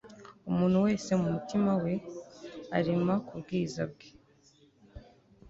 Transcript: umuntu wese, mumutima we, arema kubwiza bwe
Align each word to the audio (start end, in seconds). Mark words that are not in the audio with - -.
umuntu 0.49 0.77
wese, 0.85 1.09
mumutima 1.21 1.71
we, 1.83 1.93
arema 2.77 3.15
kubwiza 3.27 3.81
bwe 3.91 4.07